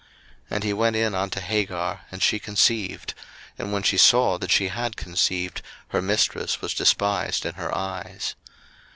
01:016:004 0.45 0.45
And 0.49 0.63
he 0.63 0.73
went 0.73 0.95
in 0.95 1.13
unto 1.13 1.39
Hagar, 1.39 2.01
and 2.11 2.23
she 2.23 2.39
conceived: 2.39 3.13
and 3.59 3.71
when 3.71 3.83
she 3.83 3.97
saw 3.99 4.39
that 4.39 4.49
she 4.49 4.69
had 4.69 4.97
conceived, 4.97 5.61
her 5.89 6.01
mistress 6.01 6.59
was 6.59 6.73
despised 6.73 7.45
in 7.45 7.53
her 7.53 7.71
eyes. 7.77 8.33